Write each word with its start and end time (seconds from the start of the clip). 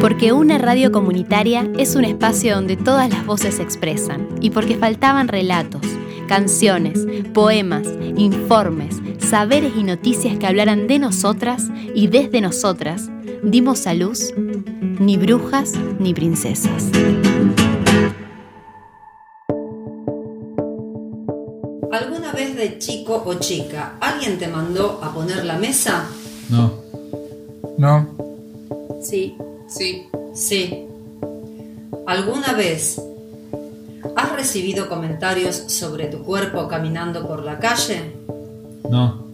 Porque 0.00 0.32
una 0.32 0.58
radio 0.58 0.90
comunitaria 0.90 1.68
es 1.78 1.94
un 1.94 2.04
espacio 2.04 2.54
donde 2.54 2.76
todas 2.76 3.08
las 3.08 3.24
voces 3.24 3.56
se 3.56 3.62
expresan 3.62 4.28
y 4.40 4.50
porque 4.50 4.76
faltaban 4.76 5.28
relatos, 5.28 5.82
canciones, 6.26 7.06
poemas, 7.32 7.88
informes, 8.16 9.00
saberes 9.18 9.72
y 9.76 9.84
noticias 9.84 10.38
que 10.38 10.46
hablaran 10.46 10.86
de 10.86 10.98
nosotras 10.98 11.68
y 11.94 12.08
desde 12.08 12.40
nosotras, 12.40 13.10
dimos 13.42 13.86
a 13.86 13.94
luz 13.94 14.34
ni 14.36 15.16
brujas 15.16 15.74
ni 15.98 16.14
princesas. 16.14 16.90
¿Alguna 21.92 22.32
vez 22.32 22.56
de 22.56 22.78
chico 22.78 23.22
o 23.24 23.34
chica 23.34 23.94
alguien 24.00 24.38
te 24.38 24.48
mandó 24.48 25.00
a 25.02 25.12
poner 25.12 25.44
la 25.44 25.58
mesa? 25.58 26.08
No. 26.52 26.70
No. 27.78 28.06
Sí. 29.00 29.34
Sí. 29.66 30.06
Sí. 30.34 30.86
¿Alguna 32.06 32.52
vez 32.52 33.00
has 34.14 34.32
recibido 34.32 34.86
comentarios 34.86 35.56
sobre 35.56 36.08
tu 36.08 36.22
cuerpo 36.22 36.68
caminando 36.68 37.26
por 37.26 37.42
la 37.42 37.58
calle? 37.58 38.12
No. 38.90 39.24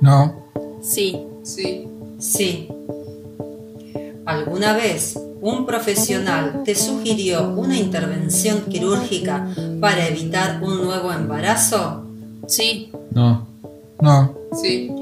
No. 0.00 0.44
Sí. 0.82 1.20
Sí. 1.42 1.88
Sí. 2.20 2.68
¿Alguna 4.24 4.74
vez 4.74 5.18
un 5.40 5.66
profesional 5.66 6.62
te 6.64 6.76
sugirió 6.76 7.48
una 7.48 7.76
intervención 7.76 8.60
quirúrgica 8.66 9.48
para 9.80 10.06
evitar 10.06 10.62
un 10.62 10.84
nuevo 10.84 11.12
embarazo? 11.12 12.04
Sí. 12.46 12.92
No. 13.10 13.48
No. 14.00 14.34
Sí. 14.62 14.99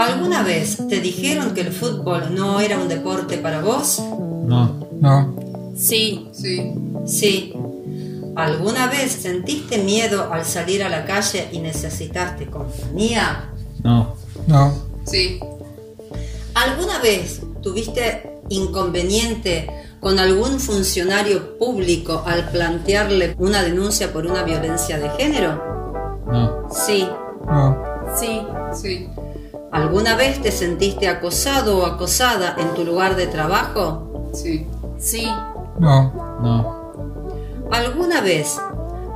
¿Alguna 0.00 0.42
vez 0.42 0.78
te 0.88 0.98
dijeron 0.98 1.52
que 1.52 1.60
el 1.60 1.72
fútbol 1.72 2.34
no 2.34 2.58
era 2.58 2.78
un 2.78 2.88
deporte 2.88 3.36
para 3.36 3.60
vos? 3.60 3.98
No. 3.98 4.88
No. 4.98 5.36
Sí. 5.76 6.26
Sí. 6.32 6.72
Sí. 7.04 7.52
¿Alguna 8.34 8.86
vez 8.86 9.12
sentiste 9.12 9.76
miedo 9.76 10.32
al 10.32 10.46
salir 10.46 10.82
a 10.82 10.88
la 10.88 11.04
calle 11.04 11.50
y 11.52 11.58
necesitaste 11.58 12.46
compañía? 12.46 13.50
No. 13.82 14.14
No. 14.46 14.72
Sí. 15.04 15.38
¿Alguna 16.54 16.98
vez 17.00 17.42
tuviste 17.62 18.40
inconveniente 18.48 19.68
con 20.00 20.18
algún 20.18 20.60
funcionario 20.60 21.58
público 21.58 22.22
al 22.26 22.48
plantearle 22.48 23.34
una 23.38 23.62
denuncia 23.62 24.14
por 24.14 24.24
una 24.24 24.44
violencia 24.44 24.98
de 24.98 25.10
género? 25.10 26.22
No. 26.26 26.70
Sí. 26.72 27.06
No. 27.46 27.76
Sí. 28.18 28.40
Sí. 28.72 29.06
¿Alguna 29.72 30.16
vez 30.16 30.42
te 30.42 30.50
sentiste 30.50 31.06
acosado 31.08 31.78
o 31.78 31.86
acosada 31.86 32.56
en 32.58 32.74
tu 32.74 32.84
lugar 32.84 33.14
de 33.14 33.28
trabajo? 33.28 34.30
Sí. 34.32 34.66
Sí. 34.98 35.28
No. 35.78 36.38
No. 36.42 36.92
¿Alguna 37.70 38.20
vez 38.20 38.60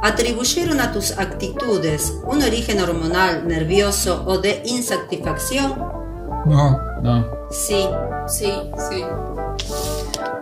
atribuyeron 0.03 0.81
a 0.81 0.93
tus 0.93 1.19
actitudes 1.19 2.15
un 2.25 2.43
origen 2.43 2.81
hormonal, 2.81 3.49
nervioso 3.49 4.23
o 4.27 4.39
de 4.39 4.63
insatisfacción? 4.67 5.75
No. 6.47 6.79
No. 7.03 7.27
Sí. 7.51 7.89
Sí. 8.29 8.53
Sí. 8.91 9.05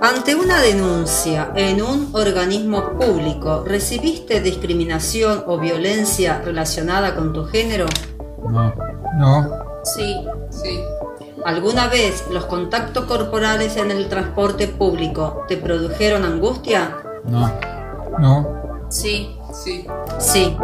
Ante 0.00 0.34
una 0.34 0.60
denuncia 0.60 1.52
en 1.54 1.80
un 1.80 2.10
organismo 2.12 2.98
público, 2.98 3.64
¿recibiste 3.64 4.40
discriminación 4.40 5.44
o 5.46 5.58
violencia 5.58 6.42
relacionada 6.44 7.14
con 7.14 7.32
tu 7.32 7.44
género? 7.46 7.86
No. 8.48 8.74
No. 9.16 9.61
Sí. 9.84 10.16
Sí. 10.50 10.80
¿Alguna 11.44 11.88
vez 11.88 12.24
los 12.30 12.46
contactos 12.46 13.04
corporales 13.06 13.76
en 13.76 13.90
el 13.90 14.08
transporte 14.08 14.68
público 14.68 15.44
te 15.48 15.56
produjeron 15.56 16.24
angustia? 16.24 16.96
No. 17.24 17.50
No. 18.18 18.86
Sí. 18.88 19.36
Sí. 19.52 19.84
Sí. 20.18 20.56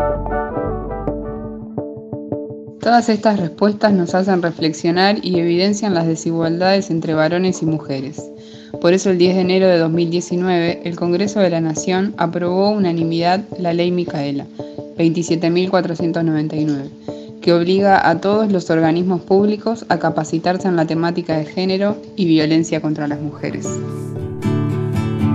Todas 2.81 3.09
estas 3.11 3.39
respuestas 3.39 3.93
nos 3.93 4.15
hacen 4.15 4.41
reflexionar 4.41 5.19
y 5.23 5.39
evidencian 5.41 5.93
las 5.95 6.07
desigualdades 6.07 6.91
entre 6.91 7.13
varones 7.13 7.61
y 7.61 7.67
mujeres. 7.67 8.23
Por 8.81 8.93
eso 8.93 9.11
el 9.11 9.19
10 9.19 9.35
de 9.35 9.41
enero 9.41 9.67
de 9.67 9.79
2019, 9.79 10.83
el 10.85 10.97
Congreso 10.97 11.41
de 11.41 11.51
la 11.51 11.61
Nación 11.61 12.15
aprobó 12.17 12.71
unanimidad 12.71 13.41
la 13.59 13.73
Ley 13.73 13.91
Micaela 13.91 14.47
27.499, 14.97 16.89
que 17.41 17.53
obliga 17.53 18.09
a 18.09 18.21
todos 18.21 18.51
los 18.51 18.71
organismos 18.71 19.21
públicos 19.23 19.85
a 19.89 19.99
capacitarse 19.99 20.69
en 20.69 20.77
la 20.77 20.87
temática 20.87 21.37
de 21.37 21.45
género 21.45 21.97
y 22.17 22.27
violencia 22.27 22.81
contra 22.81 23.09
las 23.09 23.21
mujeres. 23.21 23.67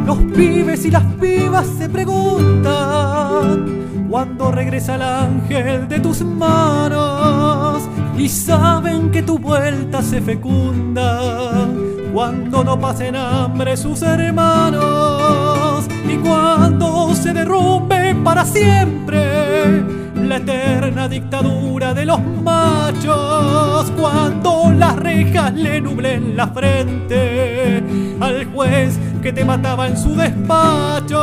Los 0.05 0.17
pibes 0.35 0.85
y 0.85 0.91
las 0.91 1.05
pibas 1.15 1.65
se 1.77 1.87
preguntan 1.89 3.63
cuándo 4.09 4.51
regresa 4.51 4.95
el 4.95 5.01
ángel 5.01 5.87
de 5.87 5.99
tus 5.99 6.21
manos 6.21 7.83
y 8.17 8.27
saben 8.27 9.11
que 9.11 9.23
tu 9.23 9.39
vuelta 9.39 10.01
se 10.01 10.21
fecunda 10.21 11.67
cuando 12.13 12.63
no 12.63 12.79
pasen 12.79 13.15
hambre 13.15 13.75
sus 13.75 14.01
hermanos 14.03 15.85
y 16.07 16.17
cuando 16.17 17.15
se 17.15 17.33
derrumbe 17.33 18.13
para 18.23 18.45
siempre 18.45 19.92
la 20.29 20.37
eterna 20.37 21.07
dictadura 21.07 21.93
de 21.93 22.05
los 22.05 22.19
machos 22.21 23.91
cuando 23.99 24.71
las 24.71 24.95
rejas 24.95 25.53
le 25.53 25.81
nublen 25.81 26.35
la 26.37 26.47
frente 26.47 27.83
al 28.19 28.45
juez 28.53 28.97
que 29.21 29.33
te 29.33 29.43
mataba 29.43 29.87
en 29.87 29.97
su 29.97 30.15
despacho. 30.15 31.19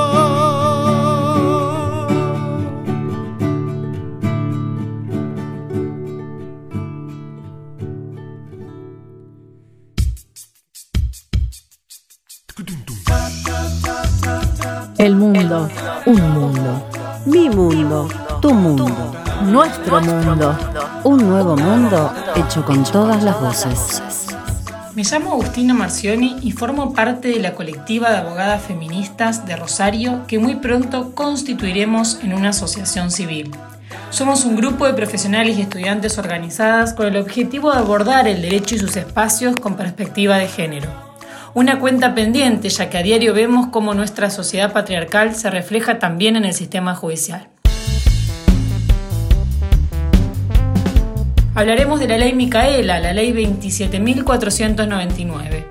El 14.98 15.16
mundo, 15.16 15.68
un 16.04 16.20
mundo. 16.32 16.86
Mi 17.26 17.50
mundo, 17.50 18.08
tu 18.40 18.54
mundo. 18.54 18.86
Nuestro 19.44 20.00
mundo. 20.00 20.56
Un 21.04 21.28
nuevo 21.28 21.56
mundo 21.56 22.12
hecho 22.36 22.64
con 22.64 22.84
todas 22.84 23.22
las 23.22 23.38
voces. 23.38 24.02
Me 24.94 25.02
llamo 25.04 25.32
Agustina 25.32 25.74
Marcioni 25.74 26.38
y 26.42 26.52
formo 26.52 26.94
parte 26.94 27.28
de 27.28 27.38
la 27.38 27.54
colectiva 27.54 28.10
de 28.10 28.16
abogadas 28.16 28.62
feministas 28.62 29.46
de 29.46 29.56
Rosario 29.56 30.22
que 30.26 30.38
muy 30.38 30.56
pronto 30.56 31.14
constituiremos 31.14 32.18
en 32.22 32.32
una 32.32 32.50
asociación 32.50 33.10
civil. 33.10 33.50
Somos 34.08 34.44
un 34.44 34.56
grupo 34.56 34.86
de 34.86 34.94
profesionales 34.94 35.58
y 35.58 35.62
estudiantes 35.62 36.18
organizadas 36.18 36.94
con 36.94 37.06
el 37.06 37.16
objetivo 37.16 37.70
de 37.70 37.78
abordar 37.78 38.26
el 38.26 38.40
derecho 38.40 38.74
y 38.74 38.78
sus 38.78 38.96
espacios 38.96 39.54
con 39.56 39.76
perspectiva 39.76 40.38
de 40.38 40.48
género. 40.48 40.88
Una 41.52 41.78
cuenta 41.78 42.14
pendiente, 42.14 42.68
ya 42.70 42.88
que 42.88 42.98
a 42.98 43.02
diario 43.02 43.34
vemos 43.34 43.68
cómo 43.68 43.92
nuestra 43.92 44.30
sociedad 44.30 44.72
patriarcal 44.72 45.34
se 45.34 45.50
refleja 45.50 45.98
también 45.98 46.36
en 46.36 46.44
el 46.44 46.54
sistema 46.54 46.94
judicial. 46.94 47.48
Hablaremos 51.60 52.00
de 52.00 52.08
la 52.08 52.16
ley 52.16 52.32
Micaela, 52.32 52.98
la 53.00 53.12
ley 53.12 53.34
27.499. 53.34 55.66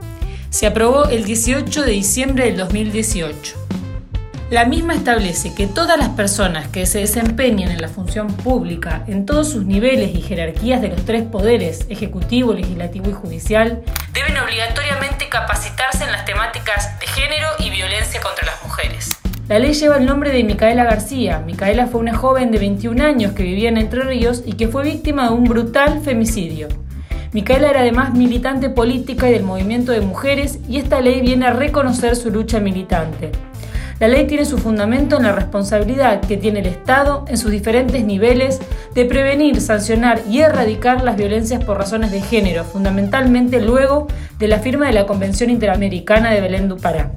Se 0.51 0.67
aprobó 0.67 1.05
el 1.05 1.23
18 1.23 1.81
de 1.81 1.91
diciembre 1.91 2.45
del 2.45 2.57
2018. 2.57 3.55
La 4.51 4.65
misma 4.65 4.93
establece 4.93 5.55
que 5.55 5.65
todas 5.65 5.97
las 5.97 6.09
personas 6.09 6.67
que 6.67 6.85
se 6.85 6.99
desempeñen 6.99 7.71
en 7.71 7.81
la 7.81 7.87
función 7.87 8.27
pública 8.27 9.03
en 9.07 9.25
todos 9.25 9.49
sus 9.49 9.65
niveles 9.65 10.13
y 10.13 10.21
jerarquías 10.21 10.79
de 10.79 10.89
los 10.89 11.03
tres 11.05 11.23
poderes, 11.23 11.87
ejecutivo, 11.89 12.53
legislativo 12.53 13.09
y 13.09 13.13
judicial, 13.13 13.81
deben 14.13 14.37
obligatoriamente 14.37 15.27
capacitarse 15.27 16.03
en 16.03 16.11
las 16.11 16.23
temáticas 16.23 16.99
de 16.99 17.07
género 17.07 17.47
y 17.57 17.71
violencia 17.71 18.21
contra 18.21 18.45
las 18.45 18.61
mujeres. 18.61 18.68
La 19.49 19.57
ley 19.57 19.73
lleva 19.73 19.97
el 19.97 20.05
nombre 20.05 20.31
de 20.31 20.43
Micaela 20.43 20.83
García. 20.83 21.41
Micaela 21.43 21.87
fue 21.87 22.01
una 22.01 22.15
joven 22.15 22.51
de 22.51 22.59
21 22.59 23.03
años 23.03 23.31
que 23.31 23.41
vivía 23.41 23.69
en 23.69 23.77
Entre 23.77 24.03
Ríos 24.03 24.43
y 24.45 24.53
que 24.53 24.67
fue 24.67 24.83
víctima 24.83 25.27
de 25.27 25.33
un 25.33 25.45
brutal 25.45 26.01
femicidio. 26.01 26.67
Micaela 27.33 27.71
era 27.71 27.79
además 27.79 28.13
militante 28.13 28.69
política 28.69 29.27
y 29.27 29.33
del 29.33 29.41
movimiento 29.41 29.91
de 29.91 30.01
mujeres 30.01 30.59
y 30.69 30.77
esta 30.77 31.01
ley 31.01 31.21
viene 31.21 31.47
a 31.47 31.53
reconocer 31.53 32.15
su 32.15 32.29
lucha 32.29 32.59
militante. 32.59 33.31
La 33.99 34.07
ley 34.07 34.27
tiene 34.27 34.45
su 34.45 34.59
fundamento 34.59 35.17
en 35.17 35.23
la 35.23 35.31
responsabilidad 35.31 36.21
que 36.21 36.37
tiene 36.37 36.59
el 36.59 36.67
Estado 36.67 37.25
en 37.27 37.39
sus 37.39 37.49
diferentes 37.49 38.05
niveles 38.05 38.59
de 38.93 39.05
prevenir, 39.05 39.61
sancionar 39.61 40.21
y 40.29 40.41
erradicar 40.41 41.03
las 41.03 41.17
violencias 41.17 41.63
por 41.63 41.79
razones 41.79 42.11
de 42.11 42.21
género, 42.21 42.65
fundamentalmente 42.65 43.59
luego 43.59 44.05
de 44.37 44.47
la 44.47 44.59
firma 44.59 44.85
de 44.85 44.93
la 44.93 45.07
Convención 45.07 45.49
Interamericana 45.49 46.29
de 46.29 46.39
Belén 46.39 46.69
do 46.69 46.77
Pará. 46.77 47.09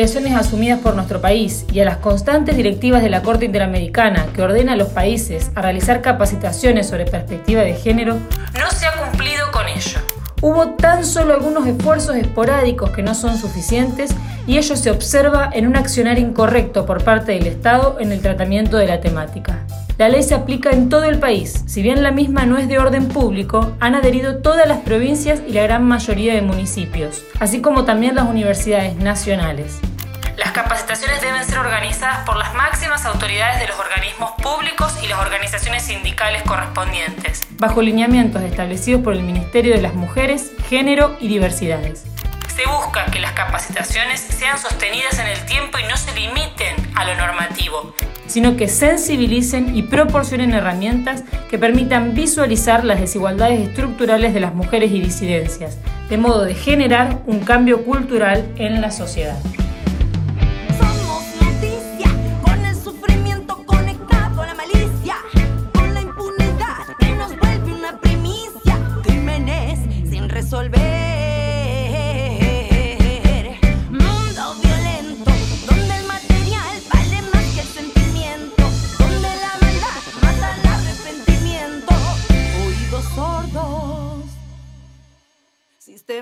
Obligaciones 0.00 0.34
asumidas 0.34 0.80
por 0.80 0.94
nuestro 0.94 1.20
país 1.20 1.66
y 1.74 1.80
a 1.80 1.84
las 1.84 1.98
constantes 1.98 2.56
directivas 2.56 3.02
de 3.02 3.10
la 3.10 3.20
Corte 3.20 3.44
Interamericana 3.44 4.28
que 4.34 4.40
ordena 4.40 4.72
a 4.72 4.76
los 4.76 4.88
países 4.88 5.50
a 5.54 5.60
realizar 5.60 6.00
capacitaciones 6.00 6.88
sobre 6.88 7.04
perspectiva 7.04 7.60
de 7.60 7.74
género, 7.74 8.14
no 8.14 8.70
se 8.70 8.86
ha 8.86 8.92
cumplido 8.92 9.50
con 9.52 9.68
ello. 9.68 9.98
Hubo 10.40 10.70
tan 10.70 11.04
solo 11.04 11.34
algunos 11.34 11.66
esfuerzos 11.66 12.16
esporádicos 12.16 12.92
que 12.92 13.02
no 13.02 13.14
son 13.14 13.36
suficientes 13.36 14.12
y 14.46 14.56
ello 14.56 14.74
se 14.74 14.90
observa 14.90 15.50
en 15.52 15.66
un 15.66 15.76
accionar 15.76 16.18
incorrecto 16.18 16.86
por 16.86 17.04
parte 17.04 17.32
del 17.32 17.46
Estado 17.46 17.98
en 18.00 18.10
el 18.10 18.22
tratamiento 18.22 18.78
de 18.78 18.86
la 18.86 19.02
temática. 19.02 19.66
La 19.98 20.08
ley 20.08 20.22
se 20.22 20.34
aplica 20.34 20.70
en 20.70 20.88
todo 20.88 21.04
el 21.04 21.18
país. 21.18 21.62
Si 21.66 21.82
bien 21.82 22.02
la 22.02 22.10
misma 22.10 22.46
no 22.46 22.56
es 22.56 22.68
de 22.68 22.78
orden 22.78 23.08
público, 23.08 23.72
han 23.80 23.94
adherido 23.94 24.38
todas 24.38 24.66
las 24.66 24.78
provincias 24.78 25.42
y 25.46 25.52
la 25.52 25.64
gran 25.64 25.84
mayoría 25.84 26.32
de 26.32 26.40
municipios, 26.40 27.22
así 27.38 27.60
como 27.60 27.84
también 27.84 28.14
las 28.14 28.26
universidades 28.26 28.96
nacionales. 28.96 29.78
Las 30.40 30.52
capacitaciones 30.52 31.20
deben 31.20 31.44
ser 31.44 31.58
organizadas 31.58 32.24
por 32.24 32.38
las 32.38 32.54
máximas 32.54 33.04
autoridades 33.04 33.60
de 33.60 33.68
los 33.68 33.78
organismos 33.78 34.30
públicos 34.42 34.96
y 35.02 35.06
las 35.06 35.18
organizaciones 35.18 35.82
sindicales 35.82 36.42
correspondientes, 36.44 37.42
bajo 37.58 37.82
lineamientos 37.82 38.40
establecidos 38.42 39.02
por 39.02 39.12
el 39.12 39.22
Ministerio 39.22 39.74
de 39.74 39.82
las 39.82 39.92
Mujeres, 39.92 40.52
Género 40.70 41.14
y 41.20 41.28
Diversidades. 41.28 42.04
Se 42.56 42.66
busca 42.66 43.04
que 43.12 43.20
las 43.20 43.32
capacitaciones 43.32 44.18
sean 44.18 44.58
sostenidas 44.58 45.18
en 45.18 45.26
el 45.26 45.44
tiempo 45.44 45.78
y 45.78 45.82
no 45.86 45.98
se 45.98 46.14
limiten 46.14 46.74
a 46.94 47.04
lo 47.04 47.16
normativo, 47.16 47.94
sino 48.26 48.56
que 48.56 48.66
sensibilicen 48.66 49.76
y 49.76 49.82
proporcionen 49.82 50.54
herramientas 50.54 51.22
que 51.50 51.58
permitan 51.58 52.14
visualizar 52.14 52.82
las 52.86 52.98
desigualdades 52.98 53.60
estructurales 53.60 54.32
de 54.32 54.40
las 54.40 54.54
mujeres 54.54 54.90
y 54.90 55.02
disidencias, 55.02 55.76
de 56.08 56.16
modo 56.16 56.46
de 56.46 56.54
generar 56.54 57.18
un 57.26 57.40
cambio 57.40 57.84
cultural 57.84 58.50
en 58.56 58.80
la 58.80 58.90
sociedad. 58.90 59.38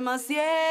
Sistema 0.08 0.67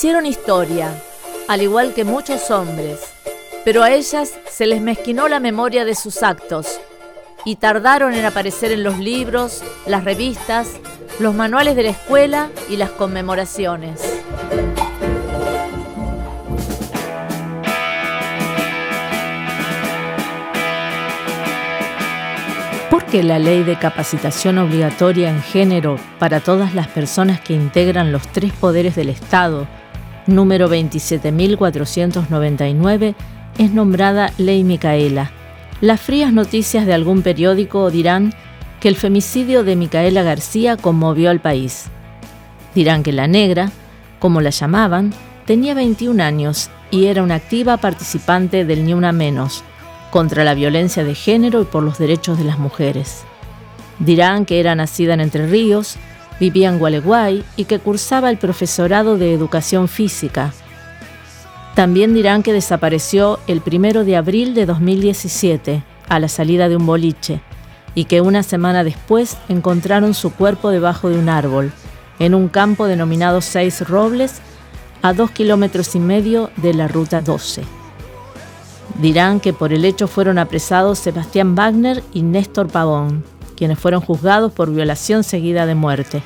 Hicieron 0.00 0.24
historia, 0.24 0.94
al 1.46 1.60
igual 1.60 1.92
que 1.92 2.04
muchos 2.04 2.50
hombres, 2.50 3.00
pero 3.66 3.82
a 3.82 3.90
ellas 3.90 4.32
se 4.50 4.64
les 4.64 4.80
mezquinó 4.80 5.28
la 5.28 5.40
memoria 5.40 5.84
de 5.84 5.94
sus 5.94 6.22
actos 6.22 6.80
y 7.44 7.56
tardaron 7.56 8.14
en 8.14 8.24
aparecer 8.24 8.72
en 8.72 8.82
los 8.82 8.98
libros, 8.98 9.62
las 9.84 10.04
revistas, 10.04 10.68
los 11.18 11.34
manuales 11.34 11.76
de 11.76 11.82
la 11.82 11.90
escuela 11.90 12.48
y 12.70 12.78
las 12.78 12.88
conmemoraciones. 12.92 14.00
¿Por 22.88 23.04
qué 23.04 23.22
la 23.22 23.38
ley 23.38 23.64
de 23.64 23.78
capacitación 23.78 24.56
obligatoria 24.56 25.28
en 25.28 25.42
género 25.42 25.98
para 26.18 26.40
todas 26.40 26.74
las 26.74 26.88
personas 26.88 27.38
que 27.42 27.52
integran 27.52 28.12
los 28.12 28.26
tres 28.28 28.54
poderes 28.54 28.96
del 28.96 29.10
Estado, 29.10 29.68
número 30.34 30.70
27.499, 30.70 33.14
es 33.58 33.72
nombrada 33.72 34.32
Ley 34.38 34.64
Micaela? 34.64 35.30
Las 35.80 36.00
frías 36.00 36.32
noticias 36.32 36.86
de 36.86 36.94
algún 36.94 37.22
periódico 37.22 37.90
dirán 37.90 38.32
que 38.80 38.88
el 38.88 38.96
femicidio 38.96 39.64
de 39.64 39.76
Micaela 39.76 40.22
García 40.22 40.76
conmovió 40.76 41.30
al 41.30 41.40
país. 41.40 41.86
Dirán 42.74 43.02
que 43.02 43.12
la 43.12 43.26
negra, 43.26 43.70
como 44.18 44.40
la 44.40 44.50
llamaban, 44.50 45.12
tenía 45.46 45.74
21 45.74 46.22
años 46.22 46.70
y 46.90 47.06
era 47.06 47.22
una 47.22 47.36
activa 47.36 47.76
participante 47.76 48.64
del 48.64 48.84
Ni 48.84 48.94
Una 48.94 49.12
Menos, 49.12 49.62
contra 50.10 50.44
la 50.44 50.54
violencia 50.54 51.04
de 51.04 51.14
género 51.14 51.62
y 51.62 51.64
por 51.64 51.82
los 51.82 51.98
derechos 51.98 52.38
de 52.38 52.44
las 52.44 52.58
mujeres. 52.58 53.22
Dirán 53.98 54.46
que 54.46 54.60
era 54.60 54.74
nacida 54.74 55.14
en 55.14 55.20
Entre 55.20 55.46
Ríos, 55.46 55.96
vivía 56.40 56.70
en 56.70 56.78
Gualeguay 56.78 57.44
y 57.54 57.66
que 57.66 57.78
cursaba 57.78 58.30
el 58.30 58.38
profesorado 58.38 59.18
de 59.18 59.32
educación 59.32 59.86
física. 59.86 60.52
También 61.74 62.14
dirán 62.14 62.42
que 62.42 62.52
desapareció 62.52 63.38
el 63.46 63.60
primero 63.60 64.04
de 64.04 64.16
abril 64.16 64.54
de 64.54 64.66
2017, 64.66 65.84
a 66.08 66.18
la 66.18 66.28
salida 66.28 66.68
de 66.68 66.76
un 66.76 66.86
boliche, 66.86 67.40
y 67.94 68.06
que 68.06 68.20
una 68.20 68.42
semana 68.42 68.82
después 68.82 69.36
encontraron 69.48 70.14
su 70.14 70.32
cuerpo 70.32 70.70
debajo 70.70 71.08
de 71.08 71.18
un 71.18 71.28
árbol, 71.28 71.72
en 72.18 72.34
un 72.34 72.48
campo 72.48 72.86
denominado 72.86 73.40
Seis 73.40 73.86
Robles, 73.88 74.40
a 75.02 75.12
dos 75.12 75.30
kilómetros 75.30 75.94
y 75.94 76.00
medio 76.00 76.50
de 76.56 76.74
la 76.74 76.88
Ruta 76.88 77.20
12. 77.20 77.62
Dirán 79.00 79.40
que 79.40 79.52
por 79.52 79.72
el 79.72 79.84
hecho 79.84 80.08
fueron 80.08 80.38
apresados 80.38 80.98
Sebastián 80.98 81.54
Wagner 81.54 82.02
y 82.12 82.22
Néstor 82.22 82.68
Pavón, 82.68 83.24
quienes 83.60 83.78
fueron 83.78 84.00
juzgados 84.00 84.52
por 84.52 84.72
violación 84.72 85.22
seguida 85.22 85.66
de 85.66 85.74
muerte. 85.74 86.22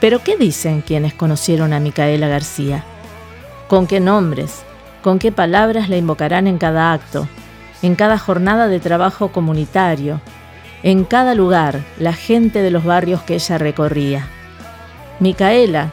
Pero 0.00 0.24
¿qué 0.24 0.38
dicen 0.38 0.80
quienes 0.80 1.12
conocieron 1.12 1.74
a 1.74 1.80
Micaela 1.80 2.28
García? 2.28 2.82
¿Con 3.68 3.86
qué 3.86 4.00
nombres? 4.00 4.62
¿Con 5.02 5.18
qué 5.18 5.32
palabras 5.32 5.90
la 5.90 5.98
invocarán 5.98 6.46
en 6.46 6.56
cada 6.56 6.94
acto? 6.94 7.28
En 7.82 7.94
cada 7.94 8.16
jornada 8.16 8.68
de 8.68 8.80
trabajo 8.80 9.32
comunitario? 9.32 10.22
En 10.82 11.04
cada 11.04 11.34
lugar, 11.34 11.82
la 11.98 12.14
gente 12.14 12.62
de 12.62 12.70
los 12.70 12.84
barrios 12.84 13.20
que 13.20 13.34
ella 13.34 13.58
recorría. 13.58 14.26
Micaela, 15.20 15.92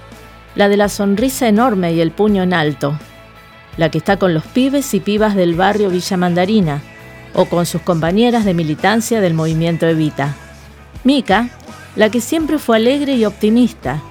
la 0.55 0.69
de 0.69 0.77
la 0.77 0.87
sonrisa 0.87 1.49
enorme 1.49 1.91
y 1.91 1.99
el 1.99 2.11
puño 2.11 2.41
en 2.41 2.53
alto, 2.53 2.97
la 3.75 3.91
que 3.91 3.97
está 3.97 4.15
con 4.15 4.33
los 4.33 4.45
pibes 4.45 4.93
y 4.93 5.01
pibas 5.01 5.35
del 5.35 5.55
barrio 5.55 5.89
Villa 5.89 6.15
Mandarina 6.15 6.81
o 7.33 7.47
con 7.47 7.65
sus 7.65 7.81
compañeras 7.81 8.45
de 8.45 8.53
militancia 8.53 9.19
del 9.19 9.33
movimiento 9.33 9.85
Evita. 9.85 10.37
Mica, 11.03 11.49
la 11.95 12.09
que 12.09 12.21
siempre 12.21 12.59
fue 12.59 12.77
alegre 12.77 13.13
y 13.13 13.25
optimista, 13.25 14.01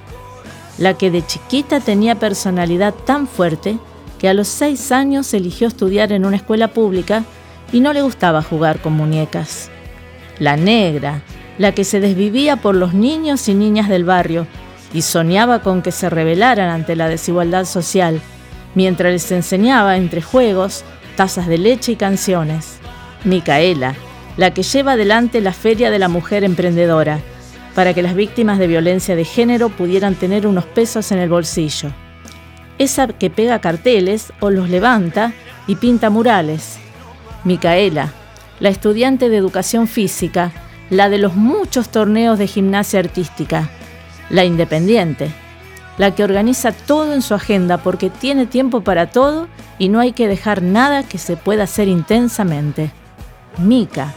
la 0.78 0.94
que 0.94 1.10
de 1.10 1.24
chiquita 1.26 1.80
tenía 1.80 2.14
personalidad 2.16 2.94
tan 2.94 3.26
fuerte 3.26 3.78
que 4.18 4.28
a 4.28 4.34
los 4.34 4.48
seis 4.48 4.92
años 4.92 5.32
eligió 5.34 5.68
estudiar 5.68 6.12
en 6.12 6.24
una 6.24 6.36
escuela 6.36 6.68
pública 6.68 7.24
y 7.72 7.80
no 7.80 7.92
le 7.92 8.02
gustaba 8.02 8.42
jugar 8.42 8.80
con 8.80 8.94
muñecas. 8.94 9.70
La 10.38 10.56
negra, 10.56 11.22
la 11.58 11.72
que 11.72 11.84
se 11.84 12.00
desvivía 12.00 12.56
por 12.56 12.74
los 12.74 12.94
niños 12.94 13.48
y 13.48 13.54
niñas 13.54 13.88
del 13.88 14.04
barrio 14.04 14.46
y 14.92 15.02
soñaba 15.02 15.62
con 15.62 15.82
que 15.82 15.92
se 15.92 16.08
rebelaran 16.08 16.70
ante 16.70 16.96
la 16.96 17.08
desigualdad 17.08 17.64
social 17.64 18.20
mientras 18.74 19.12
les 19.12 19.32
enseñaba 19.32 19.96
entre 19.96 20.22
juegos, 20.22 20.84
tazas 21.16 21.46
de 21.48 21.58
leche 21.58 21.92
y 21.92 21.96
canciones. 21.96 22.78
Micaela, 23.24 23.94
la 24.38 24.54
que 24.54 24.62
lleva 24.62 24.92
adelante 24.92 25.40
la 25.40 25.52
Feria 25.52 25.90
de 25.90 25.98
la 25.98 26.08
Mujer 26.08 26.44
Emprendedora, 26.44 27.18
para 27.74 27.92
que 27.92 28.02
las 28.02 28.14
víctimas 28.14 28.58
de 28.58 28.68
violencia 28.68 29.16
de 29.16 29.24
género 29.24 29.68
pudieran 29.68 30.14
tener 30.14 30.46
unos 30.46 30.64
pesos 30.64 31.10
en 31.10 31.18
el 31.18 31.28
bolsillo. 31.28 31.90
Esa 32.78 33.08
que 33.08 33.30
pega 33.30 33.60
carteles 33.60 34.32
o 34.38 34.50
los 34.50 34.70
levanta 34.70 35.32
y 35.66 35.74
pinta 35.74 36.08
murales. 36.08 36.78
Micaela, 37.42 38.12
la 38.60 38.68
estudiante 38.68 39.28
de 39.28 39.36
educación 39.36 39.88
física, 39.88 40.52
la 40.88 41.08
de 41.08 41.18
los 41.18 41.34
muchos 41.34 41.88
torneos 41.88 42.38
de 42.38 42.46
gimnasia 42.46 43.00
artística, 43.00 43.68
la 44.30 44.44
independiente, 44.44 45.32
la 45.98 46.14
que 46.14 46.22
organiza 46.22 46.70
todo 46.70 47.12
en 47.12 47.22
su 47.22 47.34
agenda 47.34 47.78
porque 47.78 48.08
tiene 48.08 48.46
tiempo 48.46 48.82
para 48.82 49.10
todo 49.10 49.48
y 49.80 49.88
no 49.88 49.98
hay 49.98 50.12
que 50.12 50.28
dejar 50.28 50.62
nada 50.62 51.02
que 51.02 51.18
se 51.18 51.36
pueda 51.36 51.64
hacer 51.64 51.88
intensamente. 51.88 52.92
Mica, 53.58 54.14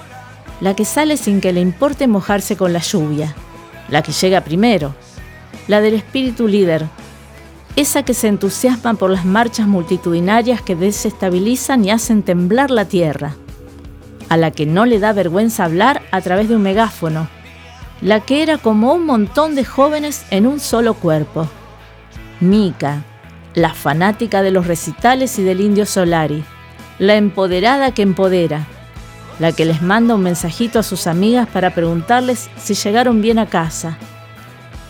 la 0.61 0.75
que 0.75 0.85
sale 0.85 1.17
sin 1.17 1.41
que 1.41 1.51
le 1.51 1.59
importe 1.59 2.07
mojarse 2.07 2.55
con 2.55 2.71
la 2.71 2.79
lluvia, 2.79 3.35
la 3.89 4.01
que 4.03 4.11
llega 4.11 4.41
primero, 4.41 4.95
la 5.67 5.81
del 5.81 5.95
espíritu 5.95 6.47
líder, 6.47 6.85
esa 7.75 8.03
que 8.03 8.13
se 8.13 8.27
entusiasma 8.27 8.93
por 8.93 9.09
las 9.09 9.25
marchas 9.25 9.67
multitudinarias 9.67 10.61
que 10.61 10.75
desestabilizan 10.75 11.83
y 11.83 11.91
hacen 11.91 12.21
temblar 12.21 12.69
la 12.69 12.85
tierra, 12.85 13.35
a 14.29 14.37
la 14.37 14.51
que 14.51 14.65
no 14.65 14.85
le 14.85 14.99
da 14.99 15.13
vergüenza 15.13 15.65
hablar 15.65 16.01
a 16.11 16.21
través 16.21 16.47
de 16.47 16.55
un 16.55 16.61
megáfono, 16.61 17.27
la 18.01 18.19
que 18.19 18.43
era 18.43 18.57
como 18.57 18.93
un 18.93 19.05
montón 19.05 19.55
de 19.55 19.65
jóvenes 19.65 20.25
en 20.29 20.47
un 20.47 20.59
solo 20.59 20.93
cuerpo. 20.93 21.47
Mica, 22.39 23.03
la 23.53 23.73
fanática 23.73 24.41
de 24.41 24.51
los 24.51 24.67
recitales 24.67 25.37
y 25.39 25.43
del 25.43 25.61
indio 25.61 25.85
Solari, 25.85 26.43
la 26.99 27.15
empoderada 27.15 27.93
que 27.93 28.01
empodera, 28.01 28.67
la 29.41 29.51
que 29.53 29.65
les 29.65 29.81
manda 29.81 30.13
un 30.13 30.21
mensajito 30.21 30.77
a 30.77 30.83
sus 30.83 31.07
amigas 31.07 31.47
para 31.47 31.73
preguntarles 31.73 32.51
si 32.57 32.75
llegaron 32.75 33.23
bien 33.23 33.39
a 33.39 33.47
casa, 33.47 33.97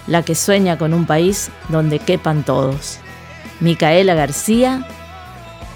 la 0.07 0.23
que 0.23 0.35
sueña 0.35 0.77
con 0.77 0.93
un 0.93 1.05
país 1.05 1.49
donde 1.69 1.99
quepan 1.99 2.43
todos. 2.43 2.99
Micaela 3.61 4.13
García, 4.13 4.85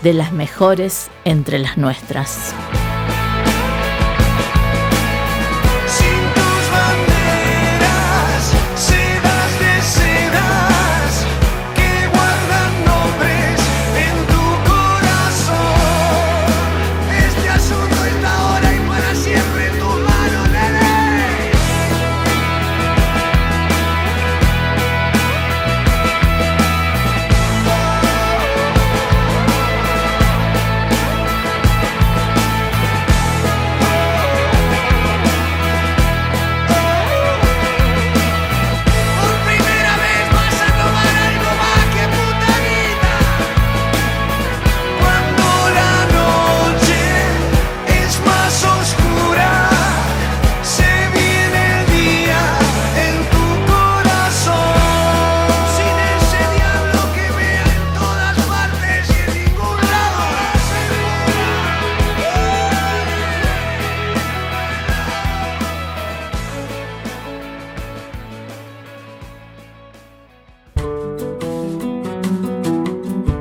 de 0.03 0.13
las 0.13 0.33
mejores 0.33 1.09
entre 1.23 1.57
las 1.57 1.77
nuestras. 1.77 2.53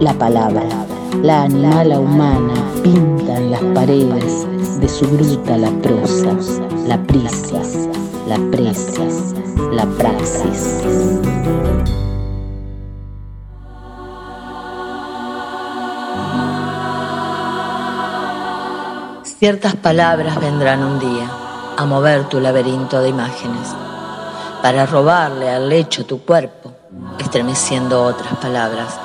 La 0.04 0.12
palabra, 0.12 0.68
la 1.22 1.44
animala 1.44 1.98
humana 1.98 2.52
pinta 2.82 3.38
en 3.38 3.50
las 3.52 3.62
paredes 3.74 4.46
de 4.78 4.86
su 4.86 5.10
gruta 5.10 5.56
la 5.56 5.70
prosa, 5.80 6.36
la 6.86 6.98
prisa, 6.98 7.62
la 8.28 8.36
presa, 8.50 9.00
la 9.72 9.86
praxis. 9.86 10.82
Ciertas 19.38 19.74
palabras 19.76 20.38
vendrán 20.38 20.84
un 20.84 20.98
día 20.98 21.30
a 21.78 21.86
mover 21.86 22.28
tu 22.28 22.40
laberinto 22.40 23.00
de 23.00 23.08
imágenes, 23.08 23.74
para 24.60 24.84
robarle 24.84 25.48
al 25.48 25.70
lecho 25.70 26.04
tu 26.04 26.20
cuerpo, 26.20 26.72
estremeciendo 27.18 28.04
otras 28.04 28.36
palabras. 28.36 29.03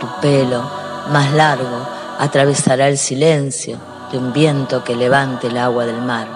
Tu 0.00 0.06
pelo, 0.20 0.62
más 1.10 1.32
largo, 1.32 1.86
atravesará 2.18 2.88
el 2.88 2.98
silencio 2.98 3.78
de 4.10 4.18
un 4.18 4.32
viento 4.32 4.84
que 4.84 4.94
levante 4.94 5.46
el 5.46 5.58
agua 5.58 5.86
del 5.86 6.00
mar. 6.00 6.28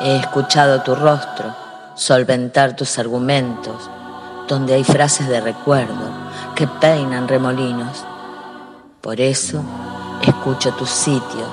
He 0.00 0.16
escuchado 0.16 0.82
tu 0.82 0.94
rostro 0.94 1.54
solventar 1.94 2.76
tus 2.76 2.98
argumentos, 2.98 3.90
donde 4.46 4.74
hay 4.74 4.84
frases 4.84 5.28
de 5.28 5.40
recuerdo 5.40 6.10
que 6.54 6.66
peinan 6.66 7.28
remolinos. 7.28 8.04
Por 9.00 9.20
eso 9.20 9.62
escucho 10.22 10.72
tus 10.72 10.90
sitios 10.90 11.48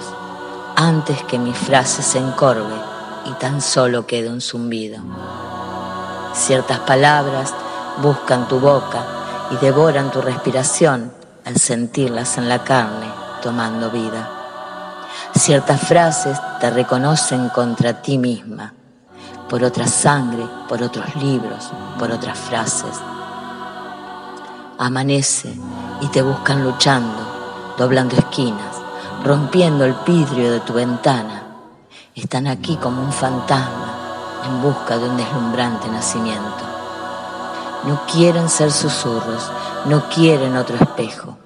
antes 0.75 1.23
que 1.23 1.39
mi 1.39 1.53
frase 1.53 2.03
se 2.03 2.19
encorve 2.19 2.75
y 3.25 3.31
tan 3.33 3.61
solo 3.61 4.05
quede 4.05 4.29
un 4.29 4.41
zumbido. 4.41 5.01
Ciertas 6.33 6.79
palabras 6.79 7.53
buscan 8.01 8.47
tu 8.47 8.59
boca 8.59 9.03
y 9.51 9.57
devoran 9.57 10.11
tu 10.11 10.21
respiración 10.21 11.11
al 11.45 11.57
sentirlas 11.57 12.37
en 12.37 12.49
la 12.49 12.63
carne 12.63 13.07
tomando 13.41 13.91
vida. 13.91 14.27
Ciertas 15.35 15.81
frases 15.81 16.39
te 16.59 16.71
reconocen 16.71 17.49
contra 17.49 18.01
ti 18.01 18.17
misma, 18.17 18.73
por 19.47 19.63
otra 19.63 19.85
sangre, 19.87 20.47
por 20.67 20.81
otros 20.81 21.15
libros, 21.17 21.71
por 21.99 22.11
otras 22.11 22.37
frases. 22.39 22.99
Amanece 24.79 25.53
y 26.01 26.07
te 26.07 26.23
buscan 26.23 26.63
luchando, 26.63 27.75
doblando 27.77 28.15
esquinas, 28.15 28.77
rompiendo 29.23 29.85
el 29.85 29.95
vidrio 30.07 30.51
de 30.51 30.59
tu 30.61 30.73
ventana. 30.73 31.43
Están 32.15 32.47
aquí 32.47 32.77
como 32.77 33.03
un 33.03 33.13
fantasma 33.13 33.93
en 34.47 34.61
busca 34.61 34.97
de 34.97 35.07
un 35.07 35.17
deslumbrante 35.17 35.87
nacimiento. 35.89 36.64
No 37.85 38.01
quieren 38.11 38.49
ser 38.49 38.71
susurros, 38.71 39.51
no 39.85 40.09
quieren 40.09 40.55
otro 40.55 40.75
espejo. 40.75 41.37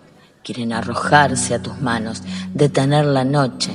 Quieren 0.44 0.72
arrojarse 0.74 1.54
a 1.54 1.62
tus 1.62 1.82
manos, 1.82 2.24
detener 2.54 3.06
la 3.06 3.26
noche. 3.26 3.72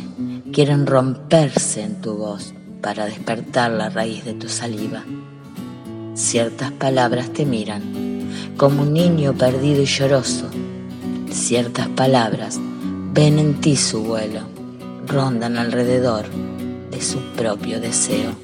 Quieren 0.52 0.86
romperse 0.86 1.82
en 1.82 2.00
tu 2.00 2.16
voz 2.16 2.54
para 2.80 3.06
despertar 3.06 3.70
la 3.70 3.90
raíz 3.90 4.24
de 4.24 4.34
tu 4.34 4.48
saliva. 4.48 5.04
Ciertas 6.14 6.72
palabras 6.72 7.30
te 7.32 7.44
miran 7.44 7.82
como 8.56 8.82
un 8.82 8.92
niño 8.92 9.34
perdido 9.34 9.82
y 9.82 9.86
lloroso. 9.86 10.46
Ciertas 11.30 11.88
palabras 11.88 12.58
ven 13.12 13.38
en 13.38 13.60
ti 13.60 13.76
su 13.76 14.04
vuelo, 14.04 14.40
rondan 15.06 15.58
alrededor 15.58 16.26
de 16.90 17.02
su 17.02 17.18
propio 17.36 17.80
deseo. 17.80 18.43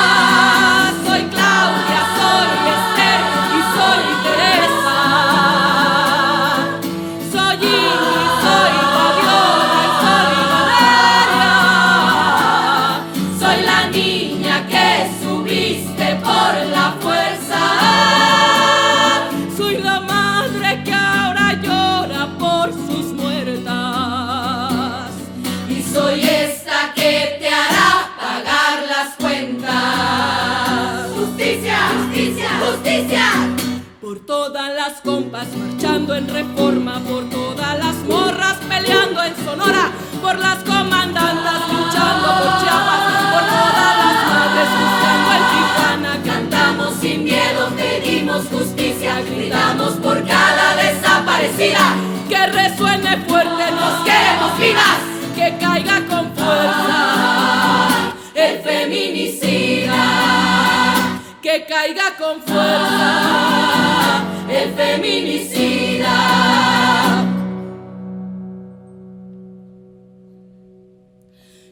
caiga 61.81 62.15
con 62.17 62.41
fuerza 62.41 64.23
el 64.49 64.69
feminicida. 64.73 66.17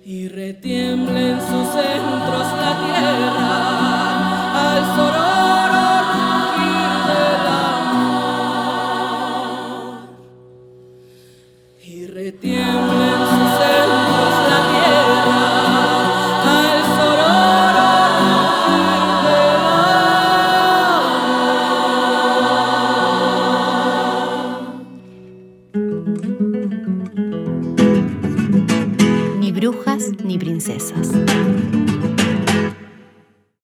Y 0.04 0.28
retiemble 0.28 1.32
en 1.32 1.40
sus 1.40 1.68
centros 1.68 2.48
la 2.58 2.72
tierra. 2.86 3.39